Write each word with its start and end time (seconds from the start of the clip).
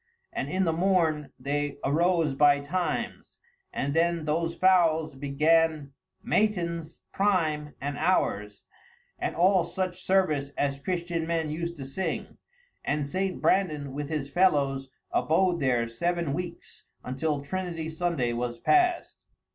And 0.33 0.49
in 0.49 0.63
the 0.65 0.73
morn 0.73 1.31
they 1.39 1.77
arose 1.85 2.33
by 2.33 2.59
times, 2.59 3.39
and 3.71 3.93
then 3.93 4.25
those 4.25 4.55
foules 4.55 5.13
began 5.13 5.93
mattyns, 6.25 7.01
prime, 7.11 7.75
and 7.79 7.99
hours, 7.99 8.63
and 9.19 9.35
all 9.35 9.63
such 9.63 10.01
service 10.01 10.49
as 10.57 10.79
Christian 10.79 11.27
men 11.27 11.51
used 11.51 11.75
to 11.75 11.85
sing; 11.85 12.39
and 12.83 13.05
St. 13.05 13.39
Brandan, 13.39 13.93
with 13.93 14.09
his 14.09 14.27
fellows, 14.27 14.89
abode 15.11 15.59
there 15.59 15.87
seven 15.87 16.33
weeks, 16.33 16.83
until 17.03 17.39
Trinity 17.43 17.87
Sunday 17.87 18.33
was 18.33 18.57
passed." 18.57 19.19